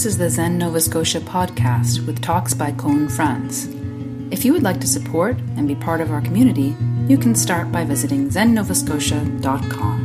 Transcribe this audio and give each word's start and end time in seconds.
This 0.00 0.14
is 0.14 0.16
the 0.16 0.30
Zen 0.30 0.56
Nova 0.56 0.80
Scotia 0.80 1.20
podcast 1.20 2.06
with 2.06 2.22
talks 2.22 2.54
by 2.54 2.72
Koun 2.72 3.12
Franz. 3.14 3.66
If 4.32 4.46
you 4.46 4.54
would 4.54 4.62
like 4.62 4.80
to 4.80 4.86
support 4.86 5.36
and 5.58 5.68
be 5.68 5.74
part 5.74 6.00
of 6.00 6.10
our 6.10 6.22
community, 6.22 6.74
you 7.06 7.18
can 7.18 7.34
start 7.34 7.70
by 7.70 7.84
visiting 7.84 8.30
zennovascotia.com. 8.30 10.00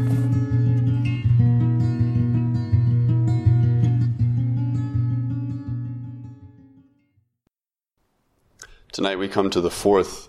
Tonight 8.92 9.16
we 9.16 9.30
come 9.30 9.50
to 9.50 9.62
the 9.62 9.72
fourth 9.72 10.28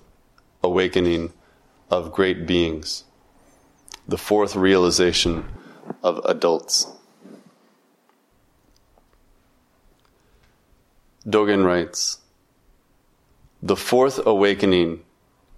awakening 0.62 1.32
of 1.90 2.12
great 2.12 2.46
beings, 2.46 3.02
the 4.06 4.16
fourth 4.16 4.54
realization 4.54 5.44
of 6.04 6.24
adults. 6.24 6.95
Dogen 11.28 11.64
writes 11.64 12.18
The 13.60 13.76
fourth 13.76 14.24
awakening 14.24 15.02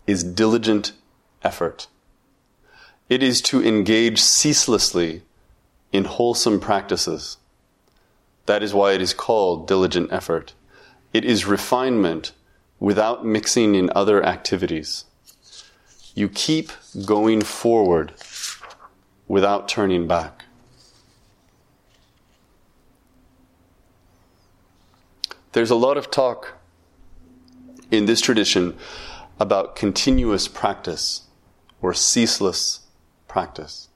is 0.07 0.25
diligent 0.25 0.93
effort. 1.43 1.89
It 3.11 3.23
is 3.23 3.43
to 3.43 3.63
engage 3.63 4.19
ceaselessly 4.19 5.23
in 5.93 6.05
wholesome 6.05 6.59
practices. 6.59 7.37
That 8.47 8.63
is 8.63 8.73
why 8.73 8.93
it 8.93 9.03
is 9.03 9.13
called 9.13 9.69
diligent 9.69 10.11
effort. 10.11 10.55
It 11.13 11.25
is 11.25 11.45
refinement 11.45 12.33
without 12.81 13.27
mixing 13.27 13.75
in 13.75 13.91
other 13.95 14.25
activities. 14.25 15.05
You 16.15 16.31
keep 16.31 16.73
going 17.05 17.43
forward 17.43 18.15
without 19.27 19.69
turning 19.69 20.07
back. 20.07 20.47
There's 25.53 25.71
a 25.71 25.77
lot 25.77 25.97
of 25.97 26.11
talk 26.11 26.59
in 27.91 28.07
this 28.07 28.21
tradition 28.21 28.77
about 29.41 29.77
continuous 29.77 30.49
practice 30.49 31.23
or 31.81 31.95
ceaseless 31.95 32.81
practice. 33.29 33.89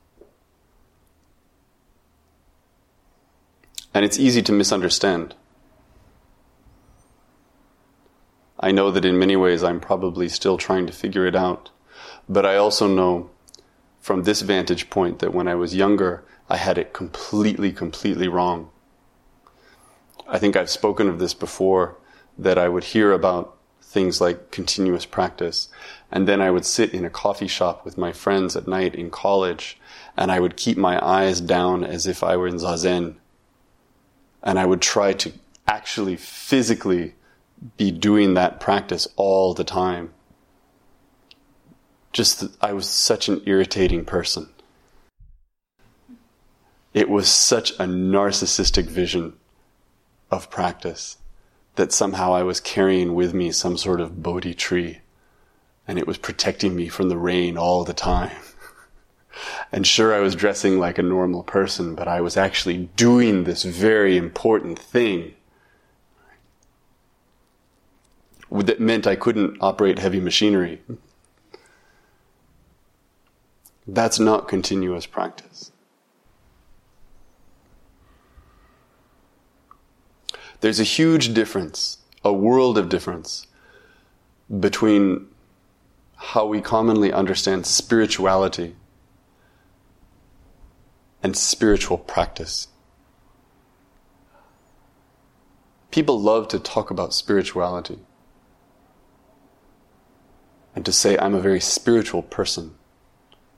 And 3.95 4.05
it's 4.05 4.19
easy 4.19 4.41
to 4.42 4.53
misunderstand. 4.53 5.34
I 8.58 8.70
know 8.70 8.91
that 8.91 9.05
in 9.05 9.19
many 9.19 9.36
ways 9.36 9.62
I'm 9.62 9.80
probably 9.80 10.28
still 10.28 10.56
trying 10.56 10.86
to 10.86 10.92
figure 10.92 11.27
it 11.27 11.36
out. 11.36 11.70
But 12.28 12.47
I 12.47 12.56
also 12.56 12.86
know 12.86 13.30
from 14.00 14.23
this 14.23 14.41
vantage 14.42 14.89
point 14.89 15.19
that 15.19 15.34
when 15.34 15.48
I 15.48 15.55
was 15.55 15.75
younger, 15.75 16.25
I 16.48 16.56
had 16.56 16.78
it 16.78 16.92
completely, 16.92 17.73
completely 17.73 18.28
wrong. 18.28 18.70
I 20.33 20.38
think 20.38 20.56
I've 20.56 20.70
spoken 20.70 21.08
of 21.08 21.19
this 21.19 21.34
before 21.34 21.98
that 22.38 22.56
I 22.56 22.66
would 22.66 22.84
hear 22.84 23.12
about 23.12 23.55
things 23.83 24.19
like 24.19 24.50
continuous 24.50 25.05
practice. 25.05 25.69
And 26.11 26.27
then 26.27 26.41
I 26.41 26.50
would 26.50 26.64
sit 26.64 26.94
in 26.94 27.05
a 27.05 27.11
coffee 27.11 27.47
shop 27.47 27.84
with 27.84 27.98
my 27.98 28.12
friends 28.12 28.56
at 28.56 28.66
night 28.66 28.94
in 28.94 29.11
college 29.11 29.78
and 30.16 30.33
I 30.33 30.41
would 30.41 30.56
keep 30.56 30.78
my 30.78 30.98
eyes 31.06 31.42
down 31.42 31.84
as 31.84 32.06
if 32.06 32.24
I 32.24 32.39
were 32.39 32.48
in 32.48 32.56
Zazen. 32.56 33.16
And 34.42 34.58
I 34.58 34.64
would 34.64 34.80
try 34.80 35.12
to 35.12 35.33
actually 35.69 36.16
physically 36.16 37.14
be 37.77 37.91
doing 37.91 38.33
that 38.33 38.58
practice 38.58 39.06
all 39.17 39.52
the 39.52 39.64
time. 39.64 40.14
Just, 42.14 42.44
I 42.62 42.72
was 42.72 42.89
such 42.89 43.28
an 43.28 43.42
irritating 43.44 44.06
person. 44.06 44.48
It 46.94 47.11
was 47.11 47.28
such 47.28 47.72
a 47.72 47.84
narcissistic 47.84 48.85
vision 48.85 49.35
of 50.32 50.50
practice 50.50 51.18
that 51.76 51.92
somehow 51.92 52.34
I 52.34 52.42
was 52.42 52.60
carrying 52.60 53.14
with 53.14 53.32
me 53.32 53.52
some 53.52 53.76
sort 53.76 54.00
of 54.00 54.22
Bodhi 54.22 54.54
tree 54.54 55.00
and 55.86 55.98
it 55.98 56.06
was 56.06 56.18
protecting 56.18 56.74
me 56.74 56.88
from 56.88 57.08
the 57.08 57.16
rain 57.16 57.56
all 57.56 57.84
the 57.84 57.94
time. 57.94 58.36
and 59.72 59.86
sure, 59.86 60.14
I 60.14 60.20
was 60.20 60.34
dressing 60.34 60.78
like 60.78 60.98
a 60.98 61.02
normal 61.02 61.42
person, 61.42 61.94
but 61.94 62.08
I 62.08 62.20
was 62.20 62.36
actually 62.36 62.88
doing 62.96 63.44
this 63.44 63.62
very 63.62 64.16
important 64.16 64.78
thing 64.78 65.34
that 68.50 68.80
meant 68.80 69.06
I 69.06 69.16
couldn't 69.16 69.56
operate 69.60 69.98
heavy 69.98 70.20
machinery. 70.20 70.82
That's 73.86 74.20
not 74.20 74.46
continuous 74.46 75.06
practice. 75.06 75.71
There's 80.62 80.78
a 80.78 80.84
huge 80.84 81.34
difference, 81.34 81.98
a 82.24 82.33
world 82.33 82.78
of 82.78 82.89
difference, 82.89 83.48
between 84.61 85.27
how 86.14 86.46
we 86.46 86.61
commonly 86.61 87.12
understand 87.12 87.67
spirituality 87.67 88.77
and 91.20 91.36
spiritual 91.36 91.98
practice. 91.98 92.68
People 95.90 96.20
love 96.20 96.46
to 96.48 96.61
talk 96.61 96.92
about 96.92 97.12
spirituality 97.12 97.98
and 100.77 100.86
to 100.86 100.92
say, 100.92 101.18
I'm 101.18 101.34
a 101.34 101.40
very 101.40 101.61
spiritual 101.61 102.23
person, 102.23 102.77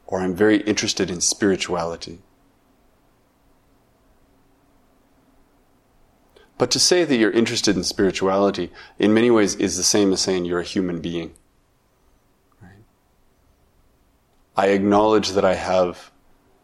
or 0.07 0.21
I'm 0.21 0.35
very 0.35 0.63
interested 0.63 1.11
in 1.11 1.21
spirituality. 1.21 2.21
But 6.57 6.71
to 6.71 6.79
say 6.79 7.05
that 7.05 7.17
you're 7.17 7.31
interested 7.31 7.77
in 7.77 7.85
spirituality, 7.85 8.71
in 8.99 9.13
many 9.13 9.31
ways, 9.31 9.55
is 9.57 9.77
the 9.77 9.83
same 9.83 10.13
as 10.13 10.21
saying 10.21 10.45
you're 10.45 10.61
a 10.61 10.65
human 10.65 11.01
being. 11.01 11.35
Right? 12.63 12.85
I 14.57 14.69
acknowledge 14.69 15.31
that 15.31 15.45
I 15.45 15.55
have 15.55 16.13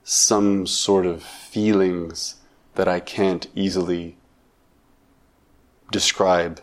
some 0.05 0.67
sort 0.67 1.06
of 1.06 1.23
feelings 1.23 2.37
that 2.75 2.89
I 2.89 3.01
can't 3.01 3.47
easily 3.55 4.17
describe 5.91 6.61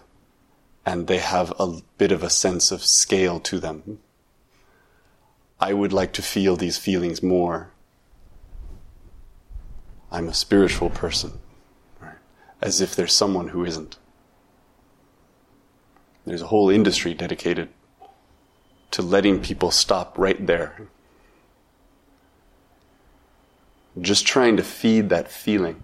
and 0.87 1.07
they 1.07 1.17
have 1.17 1.53
a 1.59 1.81
bit 1.97 2.13
of 2.13 2.23
a 2.23 2.29
sense 2.29 2.71
of 2.71 2.81
scale 2.81 3.41
to 3.41 3.59
them. 3.59 3.99
I 5.59 5.73
would 5.73 5.91
like 5.91 6.13
to 6.13 6.21
feel 6.21 6.55
these 6.55 6.77
feelings 6.77 7.21
more. 7.21 7.71
I'm 10.09 10.29
a 10.29 10.33
spiritual 10.33 10.89
person? 10.89 11.39
As 12.61 12.81
if 12.81 12.95
there's 12.95 13.13
someone 13.13 13.49
who 13.49 13.63
isn't. 13.65 13.97
There's 16.25 16.41
a 16.41 16.47
whole 16.47 16.69
industry 16.69 17.13
dedicated 17.13 17.69
to 18.91 19.01
letting 19.01 19.41
people 19.41 19.71
stop 19.71 20.17
right 20.17 20.45
there. 20.45 20.87
Just 23.99 24.27
trying 24.27 24.57
to 24.57 24.63
feed 24.63 25.09
that 25.09 25.31
feeling. 25.31 25.83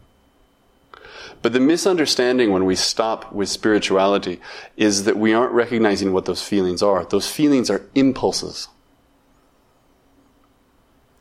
But 1.41 1.53
the 1.53 1.59
misunderstanding 1.59 2.51
when 2.51 2.65
we 2.65 2.75
stop 2.75 3.33
with 3.33 3.49
spirituality 3.49 4.39
is 4.77 5.03
that 5.03 5.17
we 5.17 5.33
aren't 5.33 5.51
recognizing 5.51 6.13
what 6.13 6.25
those 6.25 6.41
feelings 6.41 6.81
are. 6.81 7.03
Those 7.03 7.29
feelings 7.29 7.69
are 7.69 7.85
impulses. 7.95 8.69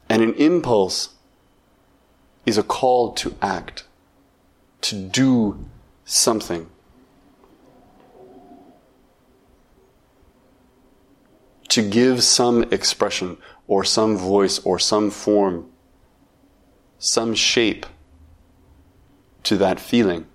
And 0.09 0.23
an 0.23 0.35
impulse 0.35 1.11
is 2.47 2.59
a 2.59 2.63
call 2.63 3.13
to 3.15 3.35
act, 3.41 3.85
to 4.83 4.97
do 4.97 5.65
something. 6.05 6.69
To 11.69 11.89
give 11.89 12.23
some 12.23 12.65
expression 12.65 13.39
or 13.67 13.83
some 13.85 14.17
voice 14.17 14.59
or 14.61 14.79
some 14.79 15.11
form, 15.11 15.71
some 16.99 17.35
shape 17.35 17.87
to 19.45 19.57
that 19.57 19.81
feeling. 19.81 20.27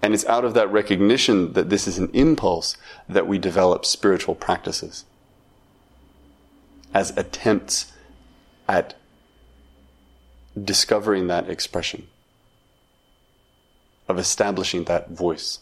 And 0.00 0.14
it's 0.14 0.26
out 0.26 0.44
of 0.44 0.54
that 0.54 0.70
recognition 0.70 1.52
that 1.52 1.70
this 1.70 1.86
is 1.86 1.98
an 1.98 2.10
impulse 2.12 2.76
that 3.08 3.26
we 3.26 3.38
develop 3.38 3.84
spiritual 3.84 4.34
practices 4.34 5.04
as 6.94 7.16
attempts 7.16 7.92
at 8.68 8.94
discovering 10.60 11.26
that 11.26 11.48
expression, 11.48 12.08
of 14.08 14.18
establishing 14.18 14.84
that 14.84 15.10
voice. 15.10 15.60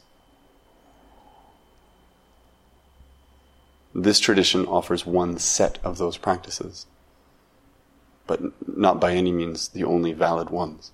This 3.95 4.21
tradition 4.21 4.67
offers 4.67 5.05
one 5.05 5.39
set 5.39 5.79
of 5.83 5.99
those 5.99 6.17
practices 6.17 6.87
but 8.31 8.41
not 8.79 9.01
by 9.01 9.13
any 9.13 9.33
means 9.33 9.71
the 9.71 9.83
only 9.83 10.13
valid 10.13 10.51
ones. 10.51 10.93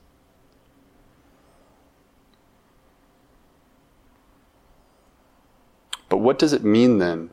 But 6.08 6.16
what 6.16 6.38
does 6.38 6.54
it 6.54 6.64
mean 6.64 6.96
then 6.96 7.28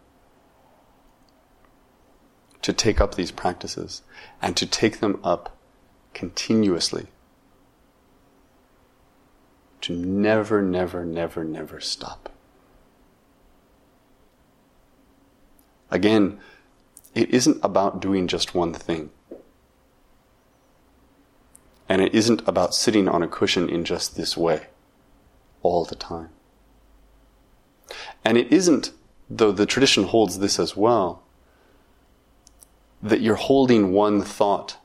to 2.63 2.73
take 2.73 2.99
up 2.99 3.15
these 3.15 3.31
practices 3.31 4.01
and 4.41 4.57
to 4.57 4.65
take 4.65 4.99
them 4.99 5.21
up 5.23 5.55
continuously? 6.13 7.07
to 9.83 9.93
never, 9.93 10.61
never, 10.61 11.05
never, 11.05 11.43
never 11.43 11.81
stop. 11.81 12.29
Again, 15.91 16.39
it 17.13 17.29
isn't 17.29 17.59
about 17.61 18.01
doing 18.01 18.27
just 18.27 18.55
one 18.55 18.73
thing. 18.73 19.09
And 21.89 22.01
it 22.01 22.15
isn't 22.15 22.47
about 22.47 22.73
sitting 22.73 23.09
on 23.09 23.21
a 23.21 23.27
cushion 23.27 23.67
in 23.67 23.83
just 23.83 24.15
this 24.15 24.37
way 24.37 24.67
all 25.61 25.83
the 25.83 25.95
time. 25.95 26.29
And 28.23 28.37
it 28.37 28.51
isn't, 28.53 28.93
though 29.29 29.51
the 29.51 29.65
tradition 29.65 30.05
holds 30.05 30.39
this 30.39 30.59
as 30.59 30.77
well, 30.77 31.23
that 33.01 33.19
you're 33.19 33.35
holding 33.35 33.91
one 33.91 34.21
thought 34.21 34.77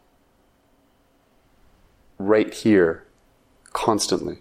right 2.18 2.52
here 2.52 3.04
constantly. 3.72 4.38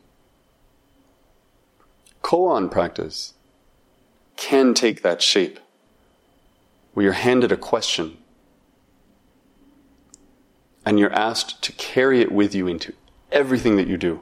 Koan 2.22 2.70
practice 2.70 3.34
can 4.36 4.74
take 4.74 5.02
that 5.02 5.22
shape 5.22 5.60
where 6.94 7.04
you're 7.04 7.14
handed 7.14 7.52
a 7.52 7.58
question 7.58 8.18
and 10.86 11.00
you're 11.00 11.14
asked 11.14 11.62
to 11.64 11.72
carry 11.74 12.22
it 12.22 12.32
with 12.32 12.56
you 12.56 12.68
into 12.68 12.94
everything 13.32 13.76
that 13.78 13.88
you 13.88 13.98
do. 13.98 14.22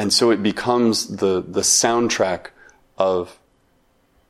And 0.00 0.14
so 0.14 0.30
it 0.30 0.42
becomes 0.42 1.18
the, 1.18 1.44
the 1.46 1.60
soundtrack 1.60 2.46
of 2.96 3.38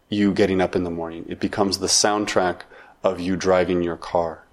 you 0.08 0.34
getting 0.34 0.60
up 0.60 0.74
in 0.74 0.82
the 0.82 0.90
morning. 0.90 1.24
It 1.28 1.38
becomes 1.38 1.78
the 1.78 1.86
soundtrack 1.86 2.62
of 3.02 3.20
you 3.20 3.36
driving 3.36 3.82
your 3.82 3.96
car. 3.96 4.44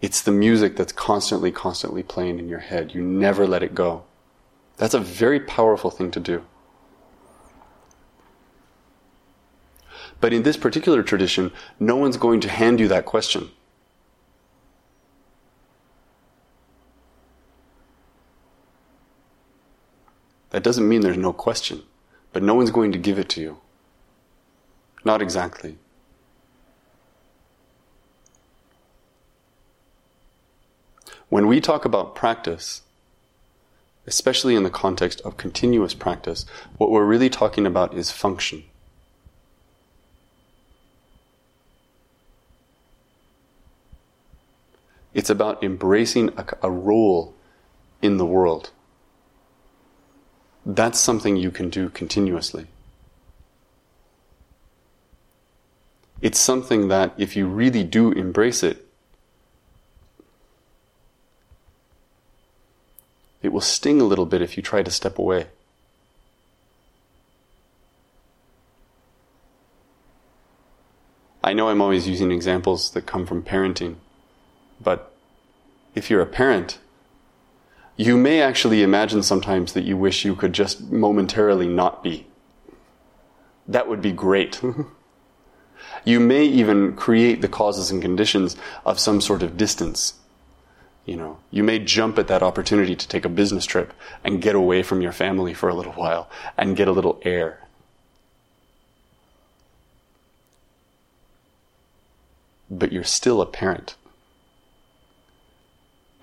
It's 0.00 0.20
the 0.20 0.32
music 0.32 0.76
that's 0.76 0.92
constantly, 0.92 1.50
constantly 1.50 2.02
playing 2.02 2.38
in 2.38 2.48
your 2.48 2.58
head. 2.58 2.94
You 2.94 3.02
never 3.02 3.46
let 3.46 3.62
it 3.62 3.74
go. 3.74 4.04
That's 4.76 4.94
a 4.94 5.00
very 5.00 5.40
powerful 5.40 5.90
thing 5.90 6.10
to 6.10 6.20
do. 6.20 6.44
But 10.20 10.32
in 10.32 10.42
this 10.42 10.56
particular 10.56 11.02
tradition, 11.02 11.52
no 11.78 11.96
one's 11.96 12.16
going 12.16 12.40
to 12.40 12.48
hand 12.48 12.80
you 12.80 12.88
that 12.88 13.04
question. 13.04 13.50
That 20.50 20.62
doesn't 20.62 20.88
mean 20.88 21.00
there's 21.00 21.16
no 21.16 21.32
question, 21.32 21.82
but 22.32 22.42
no 22.42 22.54
one's 22.54 22.70
going 22.70 22.92
to 22.92 22.98
give 22.98 23.18
it 23.18 23.28
to 23.30 23.40
you. 23.40 23.58
Not 25.04 25.20
exactly. 25.20 25.78
When 31.34 31.48
we 31.48 31.60
talk 31.60 31.84
about 31.84 32.14
practice, 32.14 32.82
especially 34.06 34.54
in 34.54 34.62
the 34.62 34.70
context 34.70 35.20
of 35.22 35.36
continuous 35.36 35.92
practice, 35.92 36.46
what 36.76 36.92
we're 36.92 37.04
really 37.04 37.28
talking 37.28 37.66
about 37.66 37.92
is 37.92 38.12
function. 38.12 38.62
It's 45.12 45.28
about 45.28 45.60
embracing 45.64 46.28
a, 46.36 46.46
a, 46.62 46.70
role 46.70 47.34
in 48.00 48.16
the 48.16 48.26
world. 48.26 48.70
That's 50.64 51.00
something 51.00 51.36
you 51.36 51.50
can 51.50 51.68
do 51.68 51.88
continuously. 51.88 52.68
It's 56.22 56.38
something 56.38 56.86
that, 56.86 57.12
if 57.18 57.34
you 57.34 57.48
really 57.48 57.82
do 57.82 58.12
embrace 58.12 58.62
it, 58.62 58.86
It 63.44 63.52
will 63.52 63.60
sting 63.60 64.00
a 64.00 64.04
little 64.04 64.24
bit 64.24 64.40
if 64.40 64.56
you 64.56 64.62
try 64.62 64.82
to 64.82 64.90
step 64.90 65.18
away. 65.18 65.48
I 71.42 71.52
know 71.52 71.68
I'm 71.68 71.82
always 71.82 72.08
using 72.08 72.32
examples 72.32 72.92
that 72.92 73.04
come 73.04 73.26
from 73.26 73.42
parenting, 73.42 73.96
but 74.80 75.12
if 75.94 76.08
you're 76.08 76.22
a 76.22 76.26
parent, 76.26 76.78
you 77.98 78.16
may 78.16 78.40
actually 78.40 78.82
imagine 78.82 79.22
sometimes 79.22 79.74
that 79.74 79.84
you 79.84 79.98
wish 79.98 80.24
you 80.24 80.34
could 80.34 80.54
just 80.54 80.80
momentarily 80.90 81.68
not 81.68 82.02
be. 82.02 82.26
That 83.68 83.88
would 83.88 84.00
be 84.00 84.12
great. 84.12 84.62
you 86.06 86.18
may 86.18 86.46
even 86.46 86.96
create 86.96 87.42
the 87.42 87.48
causes 87.48 87.90
and 87.90 88.00
conditions 88.00 88.56
of 88.86 88.98
some 88.98 89.20
sort 89.20 89.42
of 89.42 89.58
distance 89.58 90.14
you 91.04 91.16
know, 91.16 91.38
you 91.50 91.62
may 91.62 91.78
jump 91.78 92.18
at 92.18 92.28
that 92.28 92.42
opportunity 92.42 92.96
to 92.96 93.08
take 93.08 93.24
a 93.24 93.28
business 93.28 93.66
trip 93.66 93.92
and 94.22 94.40
get 94.40 94.54
away 94.54 94.82
from 94.82 95.02
your 95.02 95.12
family 95.12 95.52
for 95.52 95.68
a 95.68 95.74
little 95.74 95.92
while 95.92 96.30
and 96.56 96.76
get 96.76 96.88
a 96.88 96.92
little 96.92 97.20
air. 97.24 97.60
But 102.70 102.92
you're 102.92 103.04
still 103.04 103.42
a 103.42 103.46
parent. 103.46 103.96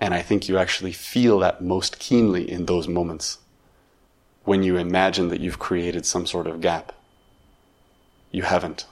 And 0.00 0.12
I 0.12 0.20
think 0.20 0.48
you 0.48 0.58
actually 0.58 0.92
feel 0.92 1.38
that 1.38 1.62
most 1.62 2.00
keenly 2.00 2.50
in 2.50 2.66
those 2.66 2.88
moments 2.88 3.38
when 4.42 4.64
you 4.64 4.76
imagine 4.76 5.28
that 5.28 5.40
you've 5.40 5.60
created 5.60 6.04
some 6.04 6.26
sort 6.26 6.48
of 6.48 6.60
gap. 6.60 6.92
You 8.32 8.42
haven't. 8.42 8.86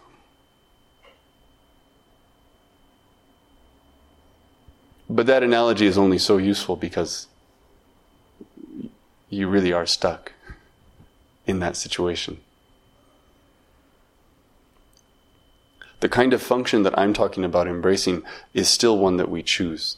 But 5.13 5.27
that 5.27 5.43
analogy 5.43 5.87
is 5.87 5.99
only 5.99 6.19
so 6.19 6.37
useful 6.37 6.77
because 6.77 7.27
you 9.29 9.49
really 9.49 9.73
are 9.73 9.85
stuck 9.85 10.33
in 11.47 11.59
that 11.59 11.77
situation. 11.77 12.41
The 15.99 16.09
kind 16.09 16.33
of 16.33 16.41
function 16.41 16.85
that 16.85 16.97
I'm 16.97 17.13
talking 17.13 17.45
about 17.45 17.67
embracing 17.67 18.23
is 18.55 18.69
still 18.69 18.99
one 18.99 19.17
that 19.17 19.29
we 19.29 19.43
choose. 19.43 19.97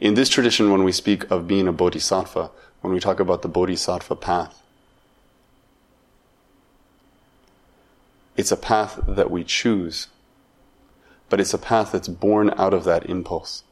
In 0.00 0.14
this 0.14 0.28
tradition, 0.28 0.72
when 0.72 0.82
we 0.82 0.90
speak 0.90 1.30
of 1.30 1.46
being 1.46 1.68
a 1.68 1.72
bodhisattva, 1.72 2.50
when 2.80 2.92
we 2.92 2.98
talk 2.98 3.20
about 3.20 3.42
the 3.42 3.48
bodhisattva 3.48 4.16
path, 4.16 4.60
It's 8.36 8.52
a 8.52 8.56
path 8.56 9.00
that 9.06 9.30
we 9.30 9.44
choose, 9.44 10.08
but 11.28 11.40
it's 11.40 11.54
a 11.54 11.58
path 11.58 11.92
that's 11.92 12.08
born 12.08 12.52
out 12.56 12.74
of 12.74 12.84
that 12.84 13.08
impulse. 13.08 13.62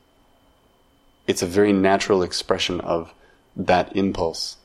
It's 1.26 1.42
a 1.42 1.46
very 1.46 1.72
natural 1.72 2.22
expression 2.22 2.80
of 2.80 3.12
that 3.56 3.94
impulse 3.96 4.56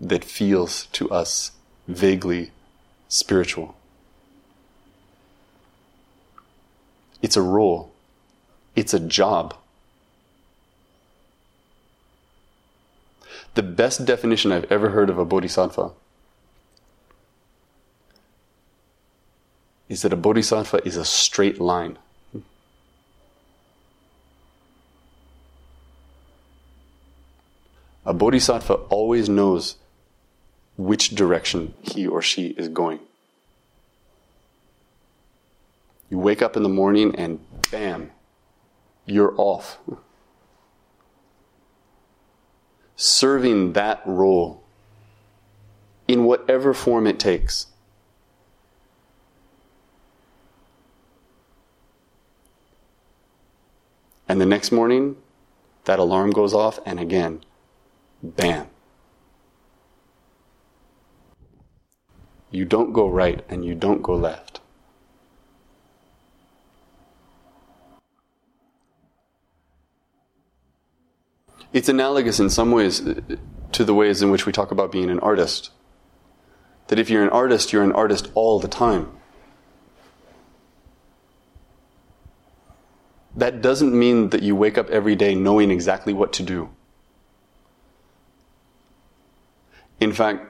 that 0.00 0.24
feels 0.24 0.86
to 0.86 1.08
us 1.10 1.52
vaguely 1.88 2.50
spiritual. 3.08 3.76
It's 7.22 7.36
a 7.36 7.42
role. 7.42 7.92
It's 8.74 8.92
a 8.92 9.00
job. 9.00 9.54
The 13.54 13.62
best 13.62 14.04
definition 14.04 14.52
I've 14.52 14.70
ever 14.70 14.90
heard 14.90 15.08
of 15.08 15.18
a 15.18 15.24
bodhisattva 15.24 15.92
is 19.88 20.02
that 20.02 20.12
a 20.12 20.16
bodhisattva 20.16 20.86
is 20.86 20.96
a 20.96 21.04
straight 21.04 21.60
line. 21.60 21.98
A 28.04 28.12
bodhisattva 28.12 28.74
always 28.74 29.28
knows 29.28 29.76
which 30.76 31.10
direction 31.14 31.74
he 31.82 32.06
or 32.06 32.22
she 32.22 32.48
is 32.48 32.68
going. 32.68 33.00
You 36.08 36.18
wake 36.18 36.40
up 36.40 36.56
in 36.56 36.62
the 36.62 36.68
morning 36.68 37.16
and 37.16 37.40
bam, 37.72 38.12
you're 39.06 39.34
off. 39.36 39.78
Serving 42.94 43.72
that 43.72 44.02
role 44.06 44.62
in 46.06 46.24
whatever 46.24 46.72
form 46.72 47.06
it 47.06 47.18
takes. 47.18 47.66
And 54.28 54.40
the 54.40 54.46
next 54.46 54.72
morning, 54.72 55.16
that 55.84 55.98
alarm 55.98 56.32
goes 56.32 56.52
off, 56.52 56.80
and 56.84 56.98
again, 56.98 57.44
bam. 58.22 58.66
You 62.50 62.64
don't 62.64 62.92
go 62.92 63.08
right 63.08 63.44
and 63.48 63.64
you 63.64 63.74
don't 63.74 64.02
go 64.02 64.14
left. 64.14 64.60
It's 71.72 71.88
analogous 71.88 72.40
in 72.40 72.48
some 72.48 72.70
ways 72.70 73.06
uh, 73.06 73.20
to 73.72 73.84
the 73.84 73.92
ways 73.92 74.22
in 74.22 74.30
which 74.30 74.46
we 74.46 74.52
talk 74.52 74.70
about 74.70 74.90
being 74.90 75.10
an 75.10 75.20
artist. 75.20 75.70
That 76.88 76.98
if 76.98 77.10
you're 77.10 77.22
an 77.22 77.28
artist, 77.28 77.72
you're 77.72 77.82
an 77.82 77.92
artist 77.92 78.30
all 78.34 78.58
the 78.58 78.68
time. 78.68 79.15
That 83.36 83.60
doesn't 83.60 83.96
mean 83.96 84.30
that 84.30 84.42
you 84.42 84.56
wake 84.56 84.78
up 84.78 84.88
every 84.88 85.14
day 85.14 85.34
knowing 85.34 85.70
exactly 85.70 86.14
what 86.14 86.32
to 86.34 86.42
do. 86.42 86.70
In 90.00 90.12
fact, 90.12 90.46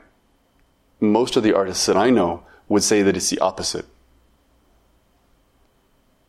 most 1.00 1.36
of 1.36 1.42
the 1.42 1.52
artists 1.52 1.86
that 1.86 1.96
I 1.96 2.10
know 2.10 2.44
would 2.68 2.82
say 2.82 3.02
that 3.02 3.16
it's 3.16 3.30
the 3.30 3.40
opposite. 3.40 3.86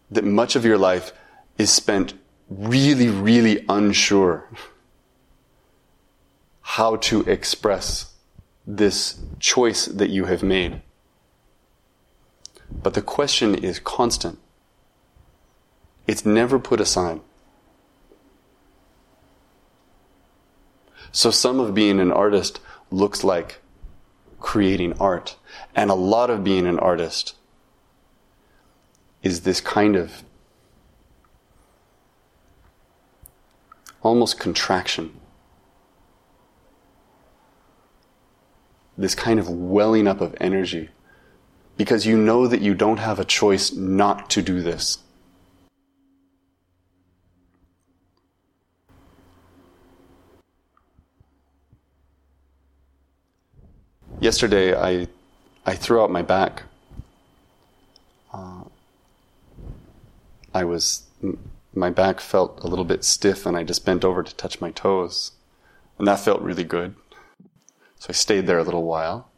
That 0.09 0.23
much 0.23 0.55
of 0.55 0.65
your 0.65 0.77
life 0.77 1.13
is 1.57 1.71
spent 1.71 2.13
really, 2.49 3.09
really 3.09 3.63
unsure 3.69 4.49
how 6.61 6.95
to 6.97 7.21
express 7.21 8.13
this 8.65 9.19
choice 9.39 9.85
that 9.85 10.09
you 10.09 10.25
have 10.25 10.43
made. 10.43 10.81
But 12.69 12.93
the 12.93 13.01
question 13.01 13.55
is 13.55 13.79
constant. 13.79 14.39
It's 16.07 16.25
never 16.25 16.57
put 16.57 16.79
aside. 16.79 17.19
So 21.11 21.31
some 21.31 21.59
of 21.59 21.73
being 21.73 21.99
an 21.99 22.11
artist 22.11 22.59
looks 22.89 23.23
like 23.23 23.59
creating 24.39 24.93
art. 24.99 25.35
And 25.75 25.89
a 25.89 25.95
lot 25.95 26.29
of 26.29 26.43
being 26.43 26.65
an 26.65 26.79
artist 26.79 27.35
is 29.21 29.41
this 29.41 29.59
kind 29.59 29.95
of 29.95 30.23
almost 34.01 34.39
contraction. 34.39 35.19
This 38.97 39.15
kind 39.15 39.39
of 39.39 39.49
welling 39.49 40.07
up 40.07 40.21
of 40.21 40.35
energy. 40.39 40.89
Because 41.75 42.05
you 42.05 42.17
know 42.17 42.47
that 42.47 42.61
you 42.61 42.73
don't 42.73 42.97
have 42.97 43.19
a 43.19 43.25
choice 43.25 43.73
not 43.73 44.29
to 44.31 44.41
do 44.41 44.61
this. 44.61 44.99
Yesterday, 54.27 54.75
I, 54.75 55.07
I 55.65 55.75
threw 55.75 56.03
out 56.03 56.12
my 56.12 56.22
back. 56.22 56.63
Uh, 58.34 58.65
I 60.53 60.65
was, 60.65 61.03
my 61.74 61.89
back 61.89 62.19
felt 62.19 62.62
a 62.62 62.67
little 62.67 62.84
bit 62.84 63.05
stiff, 63.05 63.46
and 63.46 63.55
I 63.55 63.63
just 63.63 63.86
bent 63.86 64.03
over 64.03 64.24
to 64.24 64.36
touch 64.36 64.60
my 64.60 64.72
toes. 64.72 65.31
And 65.98 66.05
that 66.10 66.19
felt 66.19 66.41
really 66.41 66.65
good. 66.65 66.96
So 68.00 68.07
I 68.10 68.12
stayed 68.12 68.48
there 68.48 68.60
a 68.60 68.65
little 68.65 68.84
while. 68.84 69.29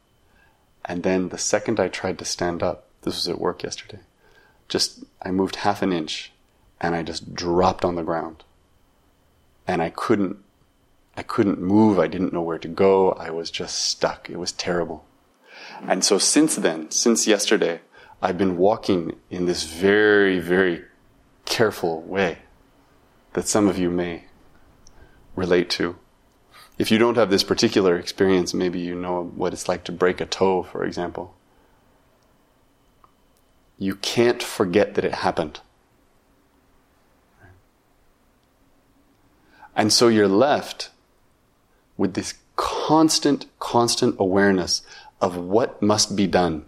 And 0.84 1.04
then 1.04 1.30
the 1.30 1.38
second 1.38 1.80
I 1.80 1.88
tried 1.88 2.18
to 2.18 2.26
stand 2.26 2.64
up, 2.64 2.88
this 3.04 3.14
was 3.14 3.28
at 3.28 3.40
work 3.40 3.62
yesterday, 3.62 4.00
just 4.70 5.04
I 5.22 5.30
moved 5.30 5.58
half 5.58 5.84
an 5.84 5.94
inch 5.94 6.32
and 6.82 6.96
I 6.96 7.04
just 7.04 7.36
dropped 7.36 7.86
on 7.86 7.94
the 7.94 8.02
ground. 8.02 8.44
And 9.68 9.84
I 9.84 9.92
couldn't 9.92 10.38
I 11.20 11.24
couldn't 11.24 11.60
move. 11.60 12.00
I 12.00 12.08
didn't 12.08 12.32
know 12.32 12.42
where 12.42 12.58
to 12.58 12.70
go. 12.70 13.12
I 13.12 13.30
was 13.30 13.52
just 13.52 13.76
stuck. 13.78 14.30
It 14.30 14.38
was 14.40 14.54
terrible. 14.54 15.06
And 15.86 16.02
so 16.02 16.18
since 16.18 16.56
then, 16.56 16.92
since 16.92 17.28
yesterday, 17.28 17.82
I've 18.22 18.38
been 18.38 18.56
walking 18.56 19.18
in 19.30 19.46
this 19.46 19.66
very, 19.66 20.40
very 20.40 20.86
careful 21.44 22.04
way 22.04 22.38
that 23.34 23.50
some 23.50 23.68
of 23.68 23.78
you 23.78 23.90
may 23.90 24.28
relate 25.36 25.70
to. 25.72 25.98
If 26.78 26.90
you 26.90 26.98
don't 26.98 27.18
have 27.18 27.30
this 27.30 27.44
particular 27.44 27.98
experience, 27.98 28.54
maybe 28.54 28.80
you 28.80 28.96
know 28.96 29.26
what 29.36 29.52
it's 29.52 29.68
like 29.68 29.84
to 29.84 29.92
break 29.92 30.22
a 30.22 30.26
toe, 30.26 30.64
for 30.64 30.86
example. 30.86 31.36
You 33.78 33.96
can't 33.96 34.42
forget 34.42 34.94
that 34.94 35.04
it 35.04 35.16
happened. 35.16 35.60
And 39.76 39.92
so 39.92 40.08
you're 40.08 40.30
left 40.30 40.92
with 42.00 42.14
this 42.14 42.36
constant, 42.56 43.46
constant 43.60 44.16
awareness 44.18 44.82
of 45.20 45.36
what 45.36 45.82
must 45.82 46.16
be 46.16 46.26
done. 46.26 46.64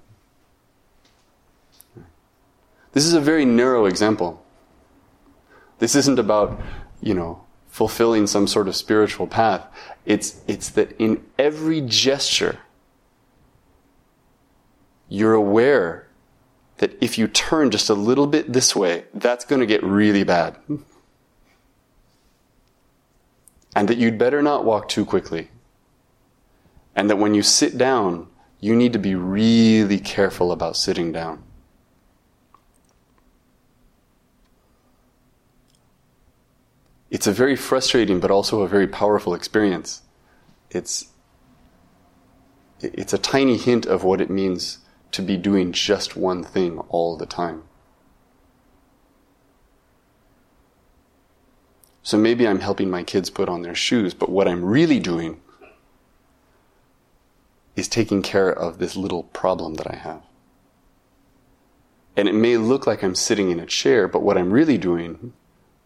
This 2.92 3.06
is 3.06 3.14
a 3.14 3.22
very 3.22 3.46
narrow 3.46 3.86
example. 3.86 4.44
This 5.80 5.96
isn't 5.96 6.20
about, 6.20 6.60
you 7.02 7.14
know, 7.14 7.46
fulfilling 7.70 8.28
some 8.28 8.46
sort 8.46 8.68
of 8.68 8.76
spiritual 8.76 9.26
path. 9.26 9.66
It's, 10.06 10.42
it's 10.48 10.70
that 10.72 10.92
in 11.00 11.24
every 11.40 11.80
gesture, 11.80 12.60
you're 15.08 15.34
aware 15.34 16.08
that 16.80 16.98
if 17.02 17.18
you 17.18 17.30
turn 17.30 17.72
just 17.72 17.90
a 17.90 17.94
little 17.94 18.28
bit 18.28 18.52
this 18.52 18.76
way, 18.76 19.06
that's 19.14 19.46
going 19.46 19.62
to 19.62 19.66
get 19.66 19.82
really 19.82 20.26
bad 20.26 20.58
and 23.76 23.88
that 23.88 23.98
you'd 23.98 24.18
better 24.18 24.42
not 24.42 24.66
walk 24.66 24.90
too 24.90 25.06
quickly. 25.06 25.50
And 26.96 27.10
that 27.10 27.18
when 27.18 27.34
you 27.34 27.42
sit 27.42 27.78
down, 27.78 28.28
you 28.60 28.76
need 28.76 28.94
to 28.94 29.00
be 29.00 29.16
really 29.16 30.00
careful 30.00 30.52
about 30.52 30.76
sitting 30.76 31.12
down. 31.12 31.44
It's 37.10 37.28
a 37.28 37.34
very 37.34 37.56
frustrating 37.56 38.20
but 38.20 38.32
also 38.32 38.62
a 38.62 38.68
very 38.68 38.88
powerful 38.88 39.34
experience. 39.34 40.02
It's 40.70 41.08
it's 42.80 43.14
a 43.14 43.18
tiny 43.18 43.58
hint 43.58 43.86
of 43.86 44.04
what 44.04 44.22
it 44.22 44.30
means 44.30 44.80
to 45.12 45.22
be 45.22 45.38
doing 45.38 45.72
just 45.72 46.16
one 46.16 46.44
thing 46.44 46.80
all 46.90 47.18
the 47.18 47.26
time. 47.26 47.64
So 52.04 52.18
maybe 52.18 52.48
I'm 52.48 52.60
helping 52.60 52.90
my 52.90 53.04
kids 53.04 53.30
put 53.30 53.48
on 53.48 53.62
their 53.62 53.76
shoes, 53.76 54.14
but 54.14 54.30
what 54.30 54.48
I'm 54.48 54.66
really 54.66 55.00
doing 55.00 55.40
is 57.76 57.88
taking 57.88 58.22
care 58.22 58.52
of 58.52 58.80
this 58.80 58.96
little 58.96 59.24
problem 59.24 59.76
that 59.76 59.88
I 59.88 59.96
have. 59.96 60.24
And 62.18 62.28
it 62.28 62.36
may 62.36 62.58
look 62.58 62.86
like 62.86 63.04
I'm 63.04 63.16
sitting 63.16 63.52
in 63.52 63.60
a 63.60 63.66
chair, 63.66 64.08
but 64.08 64.24
what 64.24 64.38
I'm 64.38 64.52
really 64.52 64.78
doing 64.78 65.34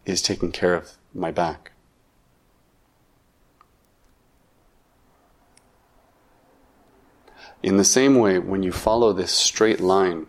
is 0.04 0.22
taking 0.22 0.52
care 0.52 0.74
of 0.74 0.92
my 1.14 1.30
back. 1.30 1.72
In 7.62 7.76
the 7.76 7.84
same 7.84 8.16
way, 8.16 8.38
when 8.38 8.62
you 8.62 8.72
follow 8.72 9.12
this 9.12 9.32
straight 9.32 9.80
line, 9.80 10.26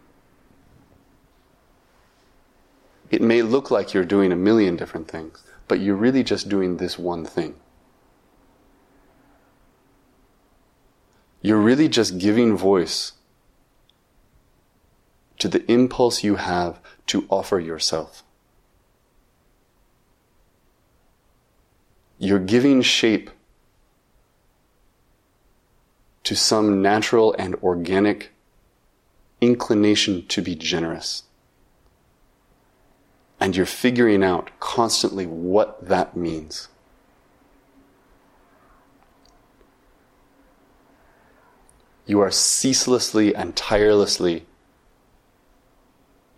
it 3.09 3.21
may 3.21 3.41
look 3.41 3.71
like 3.71 3.93
you're 3.93 4.05
doing 4.05 4.31
a 4.31 4.35
million 4.35 4.75
different 4.75 5.07
things 5.07 5.46
but 5.67 5.79
you're 5.79 5.95
really 5.95 6.23
just 6.23 6.49
doing 6.49 6.77
this 6.77 6.97
one 6.97 7.25
thing. 7.25 7.55
You're 11.41 11.59
really 11.59 11.87
just 11.87 12.17
giving 12.17 12.57
voice 12.57 13.13
to 15.39 15.47
the 15.47 15.69
impulse 15.71 16.23
you 16.23 16.35
have 16.35 16.79
to 17.07 17.27
offer 17.29 17.59
yourself. 17.59 18.23
You're 22.17 22.39
giving 22.39 22.81
shape 22.81 23.29
to 26.23 26.35
some 26.35 26.81
natural 26.81 27.35
and 27.37 27.55
organic 27.55 28.33
inclination 29.39 30.25
to 30.27 30.41
be 30.41 30.55
generous 30.55 31.23
and 33.39 33.55
you're 33.55 33.65
figuring 33.65 34.23
out 34.23 34.49
constantly 34.59 35.25
what 35.25 35.87
that 35.87 36.15
means. 36.15 36.69
You 42.05 42.19
are 42.21 42.31
ceaselessly 42.31 43.35
and 43.35 43.55
tirelessly 43.55 44.45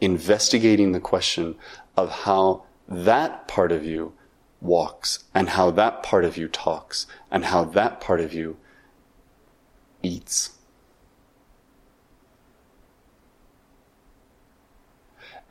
investigating 0.02 0.92
the 0.92 1.00
question 1.00 1.56
of 1.96 2.10
how 2.10 2.64
that 2.88 3.48
part 3.48 3.72
of 3.72 3.86
you 3.86 4.14
walks 4.62 5.26
and 5.34 5.50
how 5.50 5.70
that 5.72 6.02
part 6.04 6.26
of 6.26 6.38
you 6.38 6.48
talks 6.48 7.06
and 7.30 7.46
how 7.46 7.64
that 7.64 8.02
part 8.02 8.20
of 8.20 8.34
you 8.34 8.58
eats. 10.02 10.52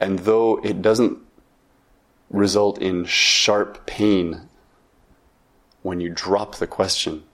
And 0.00 0.20
though 0.20 0.60
it 0.62 0.82
doesn't 0.82 1.18
result 2.30 2.78
in 2.78 3.04
sharp 3.04 3.86
pain 3.86 4.48
when 5.82 6.00
you 6.00 6.10
drop 6.10 6.56
the 6.56 6.66
question. 6.66 7.24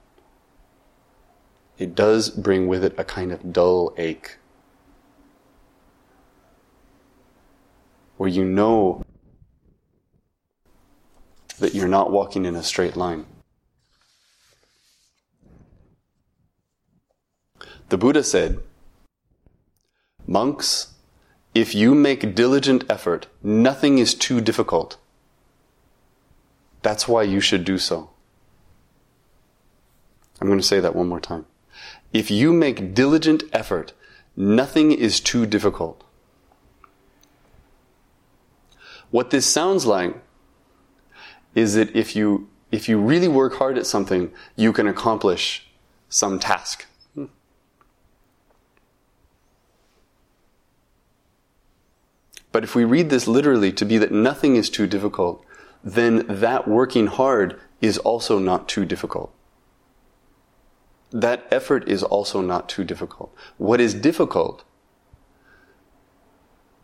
It 1.77 1.95
does 1.95 2.29
bring 2.29 2.67
with 2.67 2.83
it 2.83 2.95
a 2.97 3.03
kind 3.03 3.31
of 3.31 3.51
dull 3.51 3.93
ache. 3.97 4.37
Where 8.17 8.29
you 8.29 8.45
know 8.45 9.03
that 11.59 11.73
you're 11.73 11.87
not 11.87 12.11
walking 12.11 12.45
in 12.45 12.55
a 12.55 12.63
straight 12.63 12.95
line. 12.95 13.25
The 17.89 17.97
Buddha 17.97 18.23
said, 18.23 18.59
Monks 20.25 20.94
if 21.55 21.73
you 21.73 21.95
make 21.95 22.35
diligent 22.35 22.83
effort, 22.89 23.27
nothing 23.41 23.97
is 23.97 24.13
too 24.13 24.41
difficult. 24.41 24.97
That's 26.81 27.07
why 27.07 27.23
you 27.23 27.39
should 27.39 27.63
do 27.63 27.77
so. 27.77 28.09
I'm 30.41 30.47
going 30.47 30.59
to 30.59 30.65
say 30.65 30.81
that 30.81 30.95
one 30.95 31.07
more 31.07 31.21
time. 31.21 31.45
If 32.11 32.29
you 32.29 32.51
make 32.51 32.93
diligent 32.93 33.43
effort, 33.53 33.93
nothing 34.35 34.91
is 34.91 35.21
too 35.21 35.45
difficult. 35.45 36.03
What 39.09 39.29
this 39.29 39.45
sounds 39.45 39.85
like 39.85 40.13
is 41.55 41.75
that 41.75 41.95
if 41.95 42.17
you, 42.17 42.49
if 42.69 42.89
you 42.89 42.99
really 42.99 43.29
work 43.29 43.55
hard 43.55 43.77
at 43.77 43.87
something, 43.87 44.29
you 44.57 44.73
can 44.73 44.87
accomplish 44.87 45.65
some 46.09 46.37
task. 46.37 46.85
But 52.55 52.63
if 52.63 52.73
we 52.73 52.85
read 52.85 53.09
this 53.09 53.27
literally 53.27 53.73
to 53.73 53.83
be 53.83 53.97
that 53.97 54.13
nothing 54.13 54.55
is 54.55 54.69
too 54.69 54.87
difficult, 54.87 55.43
then 55.83 56.25
that 56.29 56.69
working 56.69 57.07
hard 57.07 57.59
is 57.81 57.97
also 57.97 58.39
not 58.39 58.69
too 58.69 58.85
difficult. 58.85 59.33
That 61.11 61.45
effort 61.51 61.85
is 61.89 62.01
also 62.01 62.39
not 62.39 62.69
too 62.69 62.85
difficult. 62.85 63.35
What 63.57 63.81
is 63.81 63.93
difficult 63.93 64.63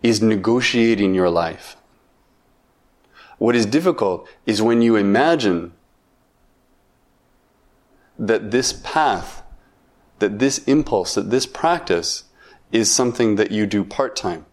is 0.04 0.22
negotiating 0.22 1.16
your 1.16 1.30
life. 1.30 1.78
What 3.38 3.56
is 3.56 3.66
difficult 3.66 4.28
is 4.46 4.62
when 4.62 4.82
you 4.82 4.98
imagine 4.98 5.72
that 8.20 8.52
this 8.52 8.74
path, 8.74 9.42
that 10.20 10.40
this 10.40 10.58
impulse, 10.66 11.16
that 11.16 11.30
this 11.30 11.46
practice 11.46 12.26
is 12.74 12.94
something 12.94 13.38
that 13.38 13.52
you 13.52 13.66
do 13.66 13.86
part 13.86 14.18
time 14.18 14.48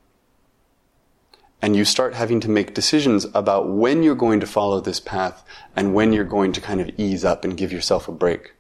and 1.61 1.75
you 1.75 1.85
start 1.85 2.15
having 2.15 2.41
to 2.41 2.51
make 2.51 2.75
decisions 2.75 3.27
about 3.35 3.69
when 3.69 4.03
you're 4.03 4.15
going 4.15 4.41
to 4.41 4.47
follow 4.47 4.81
this 4.81 5.01
path 5.01 5.45
and 5.75 5.95
when 5.95 6.13
you're 6.13 6.25
going 6.25 6.53
to 6.53 6.61
kind 6.61 6.81
of 6.81 6.91
ease 6.97 7.25
up 7.25 7.45
and 7.45 7.57
give 7.57 7.73
yourself 7.73 8.07
a 8.09 8.13
break. 8.13 8.53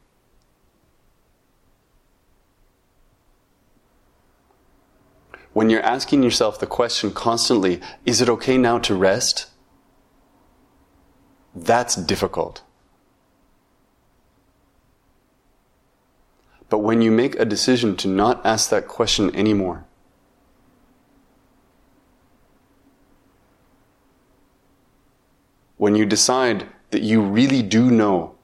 When 5.52 5.70
you're 5.70 5.82
asking 5.82 6.22
yourself 6.22 6.60
the 6.60 6.66
question 6.66 7.10
constantly, 7.10 7.80
is 8.04 8.20
it 8.20 8.28
okay 8.28 8.58
now 8.58 8.78
to 8.78 8.94
rest? 8.94 9.46
That's 11.54 11.96
difficult. 11.96 12.62
But 16.68 16.78
when 16.78 17.00
you 17.00 17.10
make 17.10 17.34
a 17.36 17.44
decision 17.44 17.96
to 17.96 18.08
not 18.08 18.44
ask 18.44 18.70
that 18.70 18.86
question 18.86 19.34
anymore, 19.34 19.87
when 25.78 25.94
you 25.94 26.04
decide 26.04 26.66
that 26.90 27.02
you 27.02 27.22
really 27.22 27.62
do 27.62 27.90
know 27.90 28.34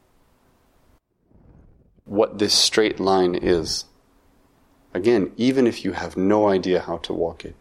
what 2.04 2.38
this 2.38 2.54
straight 2.54 3.00
line 3.00 3.34
is, 3.34 3.84
again, 4.94 5.32
even 5.36 5.66
if 5.66 5.84
you 5.84 5.92
have 5.92 6.16
no 6.16 6.48
idea 6.48 6.80
how 6.80 6.96
to 6.98 7.12
walk 7.12 7.44
it, 7.44 7.56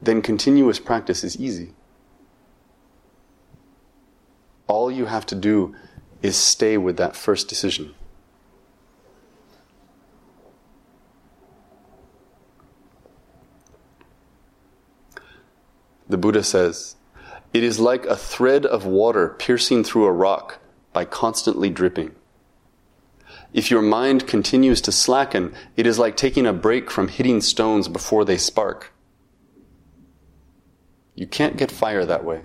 then 0.00 0.22
continuous 0.22 0.78
practice 0.78 1.24
is 1.24 1.38
easy. 1.40 1.72
All 4.66 4.90
you 4.90 5.06
have 5.06 5.26
to 5.26 5.34
do 5.34 5.74
is 6.22 6.36
stay 6.36 6.78
with 6.78 6.96
that 6.96 7.16
first 7.16 7.48
decision. 7.48 7.94
The 16.14 16.18
Buddha 16.18 16.44
says, 16.44 16.94
It 17.52 17.64
is 17.64 17.80
like 17.80 18.06
a 18.06 18.14
thread 18.14 18.64
of 18.64 18.86
water 18.86 19.30
piercing 19.30 19.82
through 19.82 20.04
a 20.04 20.12
rock 20.12 20.60
by 20.92 21.04
constantly 21.04 21.70
dripping. 21.70 22.14
If 23.52 23.68
your 23.68 23.82
mind 23.82 24.28
continues 24.28 24.80
to 24.82 24.92
slacken, 24.92 25.52
it 25.76 25.88
is 25.88 25.98
like 25.98 26.16
taking 26.16 26.46
a 26.46 26.52
break 26.52 26.88
from 26.88 27.08
hitting 27.08 27.40
stones 27.40 27.88
before 27.88 28.24
they 28.24 28.36
spark. 28.36 28.92
You 31.16 31.26
can't 31.26 31.56
get 31.56 31.72
fire 31.72 32.04
that 32.04 32.24
way. 32.24 32.42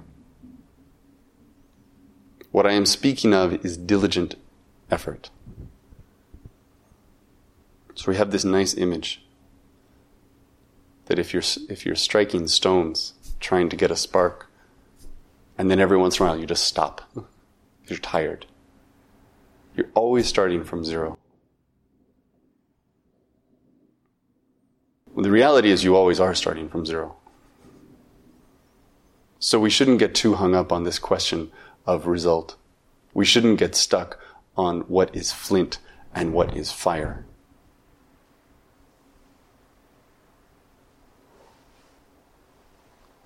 What 2.49 2.65
I 2.65 2.71
am 2.71 2.88
speaking 2.88 3.36
of 3.36 3.63
is 3.63 3.77
diligent 3.77 4.34
effort. 4.89 5.29
So 7.93 8.05
we 8.08 8.17
have 8.17 8.32
this 8.32 8.43
nice 8.43 8.73
image 8.73 9.23
that 11.05 11.19
if 11.19 11.34
you're, 11.34 11.43
if 11.69 11.86
you're 11.86 11.95
striking 11.95 12.47
stones, 12.47 13.13
trying 13.39 13.69
to 13.69 13.75
get 13.75 13.91
a 13.91 13.95
spark. 13.95 14.52
And 15.58 15.69
then 15.69 15.80
every 15.80 15.97
once 15.97 16.19
in 16.19 16.25
a 16.25 16.30
while 16.30 16.39
you 16.39 16.45
just 16.45 16.65
stop. 16.65 17.02
You're 17.88 17.99
tired. 17.99 18.45
You're 19.75 19.89
always 19.93 20.28
starting 20.28 20.63
from 20.63 20.84
zero. 20.84 21.17
Well, 25.13 25.23
the 25.23 25.32
reality 25.32 25.71
is 25.71 25.84
you 25.84 25.95
always 25.95 26.19
are 26.19 26.36
starting 26.36 26.69
from 26.69 26.86
zero. 26.86 27.15
So 29.39 29.60
we 29.60 29.69
shouldn't 29.69 29.99
get 29.99 30.13
too 30.13 30.36
hung 30.36 30.54
up 30.54 30.71
on 30.71 30.84
this 30.84 30.99
question 30.99 31.52
of 31.86 32.08
result. 32.08 32.56
We 33.13 33.25
shouldn't 33.25 33.58
get 33.58 33.75
stuck 33.75 34.19
on 34.56 34.82
what 34.82 35.15
is 35.15 35.32
flint 35.32 35.80
and 36.13 36.34
what 36.34 36.56
is 36.56 36.71
fire. 36.71 37.25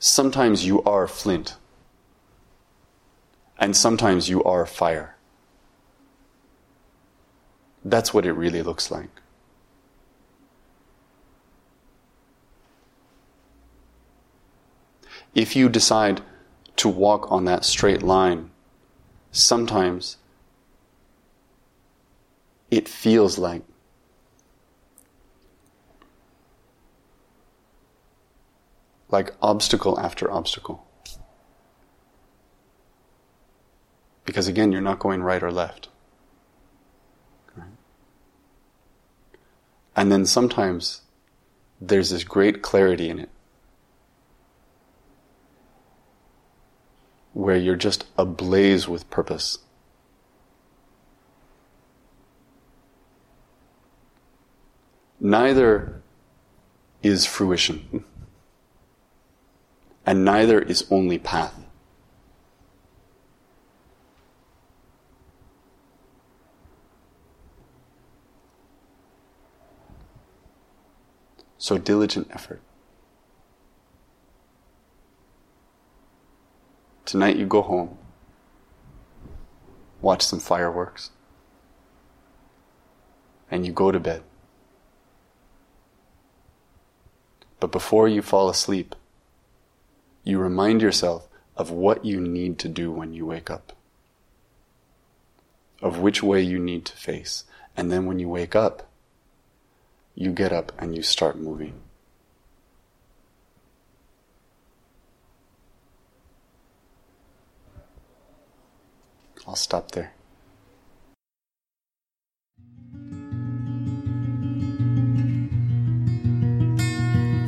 Sometimes 0.04 0.66
you 0.66 0.84
are 0.84 1.08
flint, 1.08 1.56
and 3.58 3.74
sometimes 3.74 4.28
you 4.28 4.44
are 4.44 4.66
fire. 4.66 5.16
That's 7.86 8.14
what 8.14 8.26
it 8.26 8.34
really 8.34 8.62
looks 8.62 8.92
like. 8.92 9.08
If 15.34 15.56
you 15.56 15.70
decide 15.70 16.20
to 16.76 16.90
walk 16.90 17.32
on 17.32 17.46
that 17.46 17.64
straight 17.64 18.04
line, 18.04 18.52
sometimes 19.32 20.18
it 22.70 22.90
feels 22.90 23.38
like 23.38 23.64
like 29.14 29.32
obstacle 29.42 29.98
after 30.00 30.30
obstacle. 30.30 30.86
Because 34.26 34.48
again, 34.48 34.72
you're 34.72 34.82
not 34.82 35.00
going 35.00 35.22
right 35.22 35.44
or 35.44 35.52
left. 35.52 35.90
And 39.96 40.12
then 40.12 40.26
sometimes 40.26 41.02
there's 41.80 42.10
this 42.10 42.24
great 42.24 42.64
clarity 42.64 43.10
in 43.10 43.20
it 43.20 43.30
where 47.34 47.58
you're 47.58 47.76
just 47.76 48.06
ablaze 48.18 48.88
with 48.88 49.08
purpose. 49.12 49.60
Neither 55.20 56.02
is 57.04 57.28
fruition 57.28 58.04
and 60.06 60.26
neither 60.26 60.62
is 60.62 60.86
only 60.90 61.18
path. 61.18 61.60
So 71.58 71.78
diligent 71.78 72.28
effort. 72.32 72.62
Tonight 77.06 77.38
you 77.38 77.46
go 77.46 77.62
home, 77.62 77.98
watch 80.02 80.24
some 80.24 80.40
fireworks, 80.40 81.12
and 83.50 83.66
you 83.66 83.72
go 83.72 83.92
to 83.92 84.00
bed. 84.00 84.24
But 87.62 87.72
before 87.72 88.10
you 88.10 88.22
fall 88.22 88.50
asleep, 88.50 88.96
you 90.24 90.40
remind 90.40 90.82
yourself 90.82 91.28
of 91.56 91.70
what 91.70 92.06
you 92.06 92.20
need 92.20 92.58
to 92.60 92.68
do 92.68 92.92
when 92.92 93.14
you 93.14 93.26
wake 93.26 93.52
up, 93.52 93.74
of 95.82 96.00
which 96.00 96.24
way 96.24 96.42
you 96.42 96.60
need 96.60 96.86
to 96.86 96.98
face. 96.98 97.44
And 97.76 97.92
then 97.92 98.06
when 98.06 98.20
you 98.20 98.30
wake 98.30 98.56
up, 98.56 98.90
you 100.16 100.32
get 100.32 100.54
up 100.54 100.72
and 100.80 100.96
you 100.96 101.02
start 101.02 101.38
moving. 101.38 101.74
I'll 109.46 109.56
stop 109.56 109.92
there. 109.92 110.14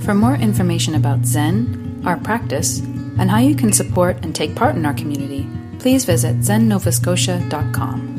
For 0.03 0.13
more 0.13 0.35
information 0.35 0.93
about 0.93 1.25
Zen, 1.25 1.84
our 2.05 2.17
practice, 2.17 2.79
and 3.19 3.29
how 3.29 3.39
you 3.39 3.55
can 3.55 3.73
support 3.73 4.17
and 4.23 4.35
take 4.35 4.55
part 4.55 4.75
in 4.75 4.85
our 4.85 4.93
community, 4.93 5.47
please 5.79 6.05
visit 6.05 6.37
zennovascotia.com. 6.39 8.14